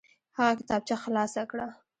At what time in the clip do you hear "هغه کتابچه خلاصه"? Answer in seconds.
0.37-1.41